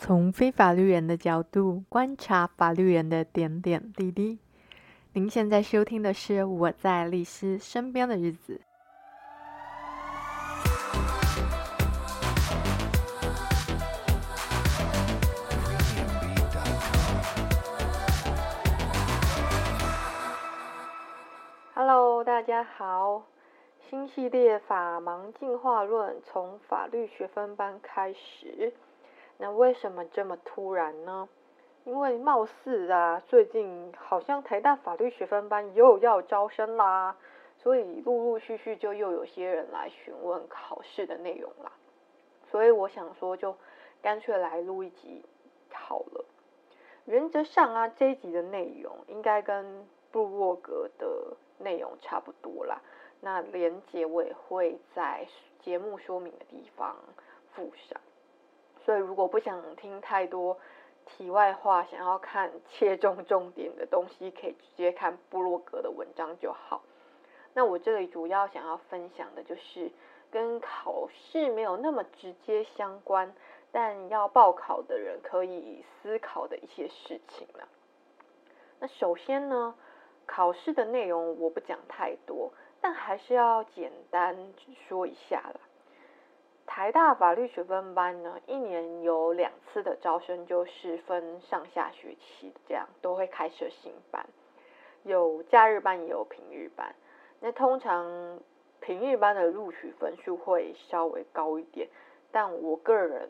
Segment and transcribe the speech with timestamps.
[0.00, 4.38] 从非法律人的角度观察法律人的点点滴滴。
[5.12, 8.54] 您现在收听的是《我在律师身边的日子》。
[21.74, 23.24] Hello，大家好，
[23.90, 28.72] 新系列法盲进化论从法律学分班开始。
[29.38, 31.28] 那为什么这么突然呢？
[31.84, 37.16] 因为貌似啊，最近好像台大法律学分班又要招生啦，
[37.56, 41.72] 所以陆陆续续就又有些人来询问考试的内容啦。
[42.50, 43.56] 所以我想说，就
[44.02, 45.24] 干脆来录一集
[45.72, 46.24] 好了。
[47.06, 52.82] 原则上啊，这一集的内容应该跟布洛格的内容差不多啦。
[53.20, 55.26] 那连结我也会在
[55.60, 56.96] 节目说明的地方
[57.54, 57.98] 附上。
[58.84, 60.58] 所以，如果不想听太多
[61.06, 66.82] 题外话，想要看切中重点的东西，可以直接看布洛格的文章就好。
[67.54, 69.90] 那我这里主要想要分享的就是
[70.30, 73.34] 跟考试没有那么直接相关，
[73.72, 77.66] 但要报考的人可以思考的一些事情了。
[78.80, 79.74] 那首先呢，
[80.26, 84.36] 考试的内容我不讲太多，但还是要简单
[84.86, 85.60] 说一下啦。
[86.70, 94.24] 台大法律学分班呢，一年有两次的招生，就是分上下学期这样，都会开设新班，
[95.02, 96.94] 有假日班也有平日班。
[97.40, 98.38] 那通常
[98.80, 101.88] 平日班的录取分数会稍微高一点，
[102.30, 103.28] 但我个人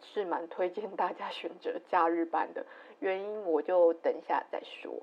[0.00, 2.64] 是蛮推荐大家选择假日班的，
[2.98, 5.02] 原因我就等一下再说。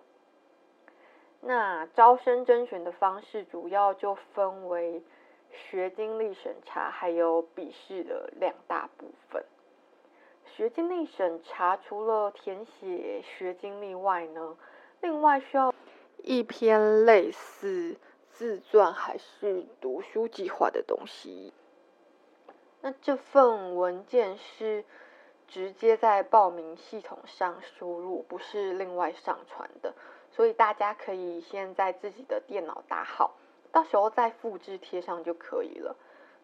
[1.39, 5.03] 那招生甄选的方式主要就分为。
[5.53, 9.45] 学经历审查还有笔试的两大部分。
[10.45, 14.57] 学经历审查除了填写学经历外呢，
[15.01, 15.73] 另外需要
[16.17, 17.97] 一篇类似
[18.29, 21.53] 自传还是读书计划的东西。
[22.81, 24.83] 那这份文件是
[25.47, 29.93] 直接在报名系统上输入，不是另外上传的，
[30.31, 33.35] 所以大家可以先在自己的电脑打好。
[33.73, 35.97] 到时候再复制贴上就可以了。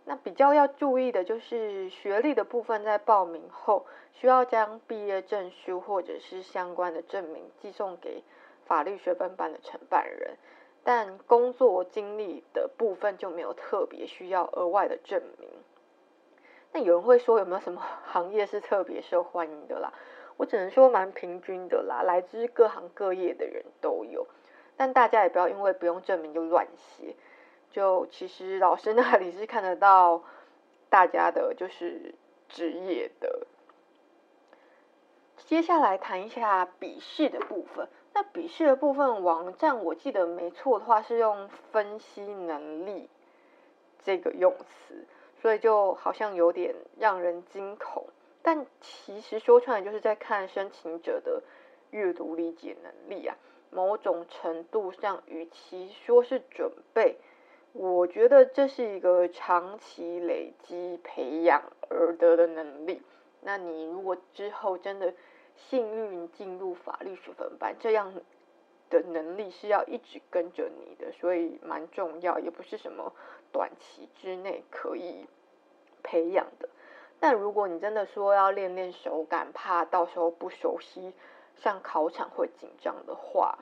[0.05, 8.23] 那比较要注意的就是学历的部分，在报名后需要将毕业证书或者是相关的证明寄送给
[8.65, 10.37] 法律学分班的承办人，
[10.83, 15.49] 但工作经历的部分就没有特别需要额外的证明。
[16.71, 19.93] 那有人会说有没有什么 行业是特别受欢迎的啦？
[20.37, 24.25] 我只能说蛮平均的啦，来自各行各业的人都有。
[24.79, 27.13] 但大家也不要因为不用证明就乱写，
[27.69, 30.23] 就其实老师那里是看得到
[30.89, 32.15] 大家的就是
[32.47, 33.45] 职业的。
[35.35, 37.89] 接下来谈一下笔试的部分。
[38.13, 43.09] 那笔试的部分网站我记得没错的话是用分析能力
[44.01, 45.05] 这个用词，
[45.41, 48.05] 所以就好像有点让人惊恐。
[48.41, 51.43] 但其实说出来就是在看申请者的
[51.91, 53.35] 阅读理解能力啊。
[53.71, 57.17] 某种程度上，与其说是准备，
[57.71, 63.03] 我觉得这是一个长期累积培养而得的能力。
[63.41, 65.13] 那你如果之后真的
[65.55, 68.11] 幸运进入法律学分班，这样
[68.89, 73.13] 的能力是要一直跟着你的，所以蛮重要，也不是什么
[73.51, 75.27] 短期之内可以
[76.01, 76.67] 培养的。
[77.19, 81.13] 但如果你真的说要练练手感，怕到时候不熟悉。
[81.61, 83.59] 上考场会紧张的话，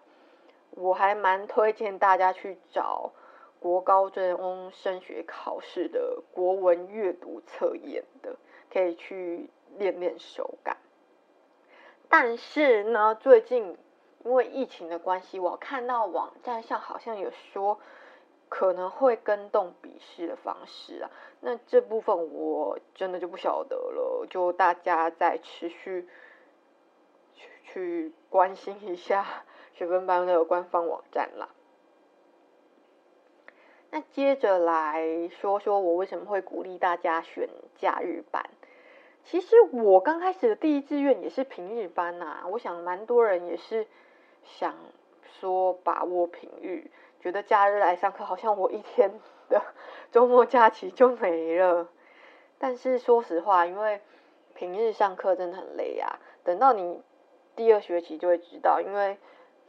[0.71, 3.11] 我还蛮推荐大家去找
[3.59, 8.35] 国高中升学考试的国文阅读测验的，
[8.71, 10.77] 可以去练练手感。
[12.07, 13.77] 但是呢，最近
[14.23, 17.79] 因为疫情的关系，我看到网站上好像有说
[18.47, 21.09] 可能会跟动笔试的方式啊，
[21.41, 26.07] 那这部分我真的就不晓得了，就大家再持续。
[27.77, 29.23] 去关心一下
[29.71, 31.49] 学分班的官方网站啦。
[33.91, 38.49] 那接着来说说我为什么会鼓励大家选假日班。
[39.23, 43.85] 其实我刚开始的第一志愿也是平日班呐，我想蛮多人也是
[44.43, 44.73] 想
[45.39, 46.89] 说把握平日，
[47.21, 49.11] 觉得假日来上课好像我一天
[49.49, 49.61] 的
[50.11, 51.87] 周末假期就没了。
[52.57, 54.01] 但是说实话，因为
[54.55, 57.03] 平日上课真的很累啊，等到你。
[57.57, 59.17] 第二学期就会知道，因为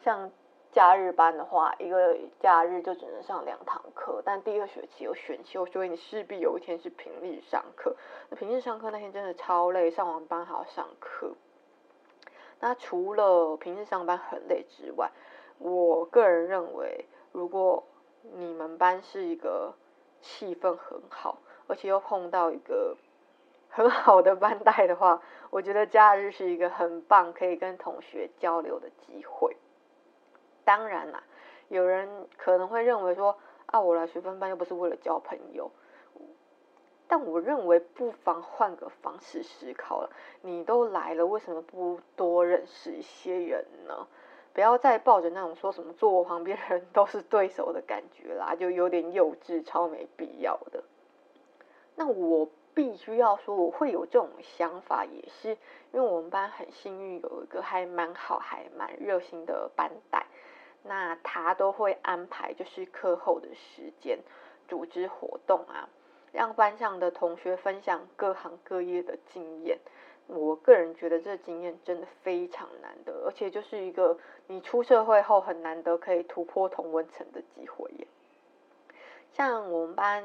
[0.04, 0.30] 像
[0.70, 7.96] 假日班的话，一个假日就只能上两堂课，但第二学期有选修，所以你势必有一天是平日上课。
[8.28, 11.32] 那平日上课那天真的超累，上完班还要上课。
[12.60, 15.10] 那除了平日上班很累之外，
[15.58, 17.82] 我个人认为，如果
[18.22, 19.74] 你们班是一个
[20.20, 22.96] 气氛很好，而且又碰到一个
[23.68, 29.56] 很好的班带的话，我觉得假日是一个很棒可以跟同学交流的机会。
[30.64, 31.22] 当然啦，
[31.68, 35.70] 有人可能会认为说，啊，我来学分班又不是为了交朋友。
[37.10, 40.10] 但我认为不妨换个方式思考了。
[40.42, 44.06] 你都来了，为什么不多认识一些人呢？
[44.52, 50.82] 不要再抱着那种说什么坐我旁边的人都是对手的感觉啦，就有点幼稚，超没必要的。
[51.94, 52.48] 那我
[52.78, 55.48] 必须要说，我会有这种想法，也是
[55.90, 60.24] 因为我们班很幸运有一个还蛮好、还蛮热心的班代。
[60.84, 64.20] 那他都会安排，就是课后的时间
[64.68, 65.88] 组织活动啊，
[66.30, 69.76] 让班上的同学分享各行各业的经验。
[70.28, 74.16] 我个人觉得这经验真的非常难得，而且就是一个
[74.46, 78.06] 你出社会后很难得可以突破同温层的机会耶。
[79.32, 80.22] 像我们班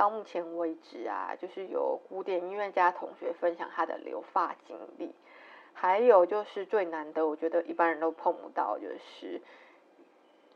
[0.00, 5.14] 到目前为止啊，就是有古典音乐家同学分享他的留发经历，
[5.74, 9.42] 还有就是最难得，我觉得一般人都碰不到，就是。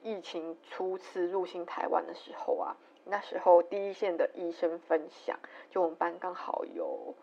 [0.02, 5.38] 疫情初次入侵台湾的时候啊，那时候第一线的医生分享，
[5.70, 7.14] 就我们班刚好有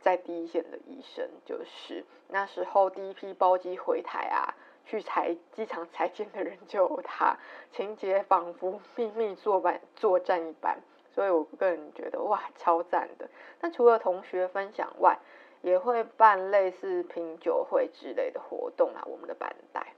[0.00, 7.36] 在第一线的医生，就是那时候第一批包机回台啊，去裁机场裁剪的人就有他，
[7.70, 10.78] 情节仿佛秘密作战作战一般，
[11.10, 13.28] 所以我个人觉得哇，超赞的。
[13.60, 15.18] 那除了同学分享外，
[15.62, 19.94] 也会办类似品酒会之类的活动啊，我们的班代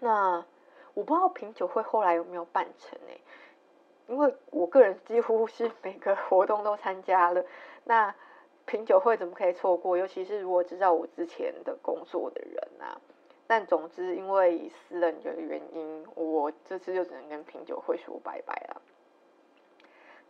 [0.00, 0.44] 那。
[0.94, 3.12] 我不知道品酒会后来有没有办成呢？
[4.06, 7.44] 因为我个人几乎是每个活动都参加了，
[7.84, 8.14] 那
[8.64, 9.98] 品酒会怎么可以错过？
[9.98, 12.96] 尤其是如果知道我之前的工作的人啊。
[13.46, 18.82] 但总之，因为私人的原因，我这次就只能跟品酒会说拜拜了。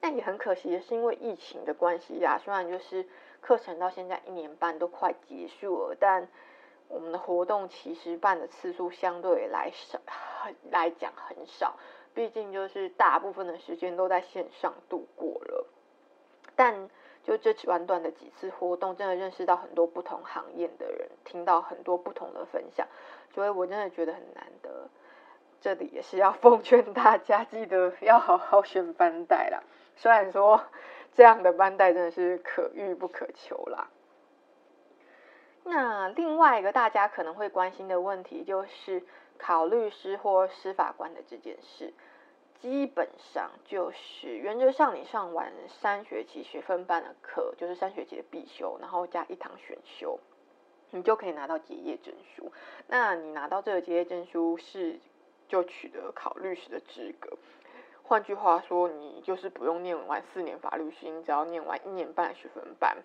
[0.00, 3.06] 但也很可惜的是，因为疫情的关系呀，虽然就是
[3.40, 6.28] 课程到现在一年半都快结束了，但
[6.88, 9.98] 我们的活动其实办的次数相对来少，
[10.70, 11.76] 来讲很少，
[12.14, 15.66] 毕竟就是大部分的时间都在线上度过了。
[16.54, 16.88] 但
[17.26, 22.86] 就这短短的几次活动，真的认识到很多不同行业的人，听到很多不同的分享，
[23.34, 24.88] 所以我真的觉得很难得。
[25.60, 29.60] 这里也是要 奉劝大家，记得要好好选班代啦。
[29.96, 30.62] 虽然说
[31.14, 33.88] 这样的班代真的是可遇不可求啦。
[35.64, 39.02] 那另外一个大家可能会关心的问题，就是
[39.36, 41.92] 考律师或司法官的这件事。
[42.60, 50.18] 基本上就是原则上，你上完三学期学分班的课，就是三学期的必修，然后加一堂选修，
[50.90, 52.50] 你就可以拿到结业证书。
[52.88, 54.98] 那你拿到这个结业证书，是
[55.48, 57.36] 就取得考律师的资格。
[58.02, 62.96] 换句话说，你就是不用念完四年法律系，你只要念完一年半的学分班，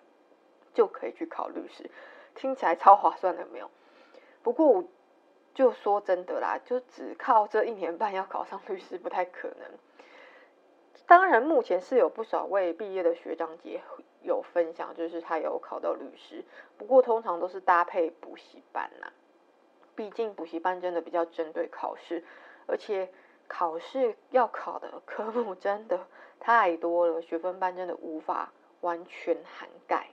[0.72, 1.90] 就可以去考律师。
[2.34, 3.70] 听起来超划算的，没有？
[4.42, 4.84] 不过我
[5.54, 9.68] 就说真的啦，就只靠这一年半要考上律师不太可能。
[11.06, 13.82] 当然，目前是有不少位毕业的学长姐
[14.22, 16.44] 有分享，就是他有考到律师。
[16.78, 19.12] 不过通常都是搭配补习班呐，
[19.94, 22.24] 毕竟补习班真的比较针对考试，
[22.66, 23.10] 而且
[23.46, 26.06] 考试要考的科目 真的
[26.40, 30.08] 太多了，学分班真的无法完全涵盖。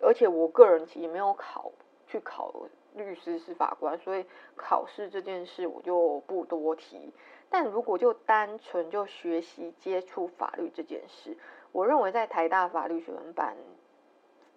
[0.00, 1.72] 而且我个人其实没有考
[2.14, 2.54] 去考
[2.94, 7.12] 律师、是法官，所以考试这件事我就不多提。
[7.50, 11.36] 但如果就单纯就学习接触法律这件事，
[11.72, 13.56] 我认为在台大法律学分班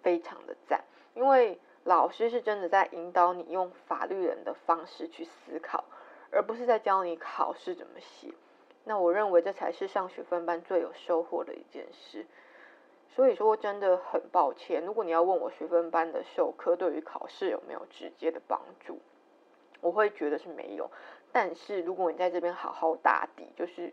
[0.04, 0.84] 非常的赞，
[1.14, 5.84] 因为老师是真的在引导你用法律人的方式去思考，
[6.30, 8.32] 而不是在教你考试怎么写。
[8.84, 12.24] 那我认为这才是上学分班最有收获的一件事。
[13.18, 19.00] 所以说真的很抱歉，如果你要问我学分班的授课对于考试有没有直接的帮助，
[19.80, 20.88] 我会觉得是没有。
[21.32, 23.92] 但是如果你在这边好好打底，就是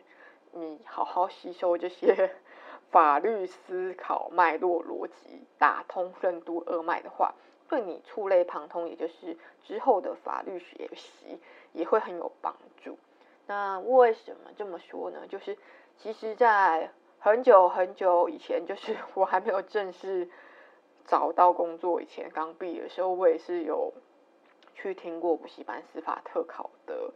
[0.52, 2.36] 你好好吸收这些
[2.92, 7.34] 法律思考脉络逻辑，打通任督二脉的话，
[7.68, 11.40] 对你触类旁通，也就是之后的法律学习
[11.74, 12.96] 也会很有帮助。
[13.48, 15.26] 那为什么这么说呢？
[15.28, 15.58] 就是
[15.98, 16.92] 其实，在
[17.26, 20.30] 很久很久以前，就是我还没有正式
[21.08, 23.92] 找到工作以前，刚毕业的时候，我也是有
[24.76, 27.12] 去听过补习班司法特考的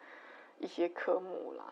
[0.58, 1.72] 一些科目啦。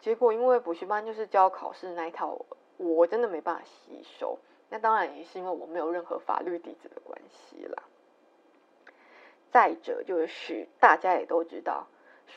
[0.00, 2.44] 结果因为补习班就是教考试那一套，
[2.76, 4.38] 我真的没办法吸收。
[4.68, 7.84] 那当然也是因为我没有任何法律底子的关系啦。
[9.50, 11.86] 再者就是大家也都知道，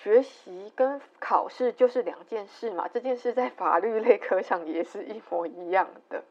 [0.03, 6.23] 学习跟考试就是两件事嘛，这件事在法律类科上也是一模一样的。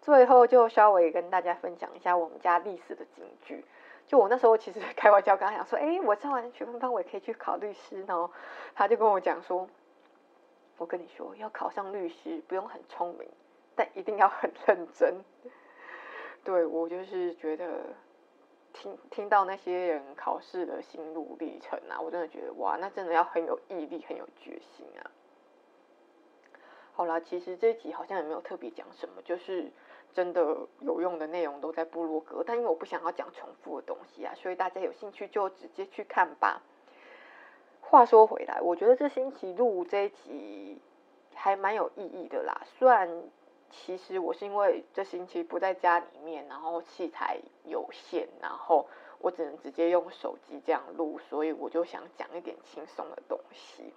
[0.00, 3.64] 最后就稍微跟大家分享一下我们家历史的警句。
[4.06, 8.02] 就我那时候其实开玩笑跟他讲说，哎，我上完学分班我也可以去考律师。
[8.06, 8.30] 然后
[8.74, 9.68] 他就跟我讲说，
[10.78, 13.28] 我跟你说，要考上律师不用很聪明，
[13.74, 15.22] 但一定要很认真。
[16.42, 17.66] 对，我就是觉得。
[18.72, 25.10] 听听到那些人考试的心路历程啊，我真的觉得哇，那真的要很有毅力，很有决心啊。
[26.92, 29.70] 好啦，其实这一集好像也没有特别讲什么，就是
[30.12, 36.62] 真的有用的内容都在部落格，但因为我不想要讲重复的东西啊，所以大家有兴趣就直接去看吧。
[37.80, 40.80] 话说回来，我觉得这星期录这一集
[41.34, 43.08] 还蛮有意义的啦，虽然。
[43.70, 48.86] 其实我是因为这星期不在家里面，然后器材有限，然后
[49.18, 53.92] 我只能直接用手机这样录，所以我就想讲一点轻松的东西。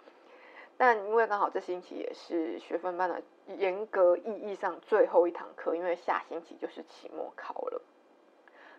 [0.78, 3.22] 但因为刚好这星期也是学分班的
[3.58, 7.82] 严格意义上最后一堂课，因为下星期就是期末考了。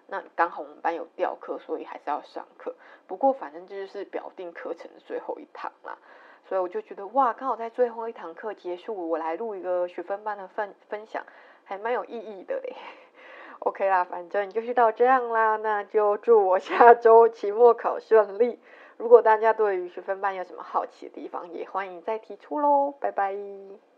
[0.06, 2.74] 那刚好我们班有调课，所以还是要上课。
[3.06, 5.98] 不过反正这就是表定课程的最后一堂啦。
[6.44, 11.24] 所以我就觉得哇，刚好在最后一堂课结束，我来录一个学分班的分分享，
[11.64, 12.76] 还蛮有意义的诶。
[13.60, 18.60] OK 啦，反正就是到这样啦，那就祝我下周期末考顺利。
[18.98, 22.92] 如果大家对于学分班有什么好奇的地方，也欢迎再提出喽。
[23.00, 23.91] 拜拜。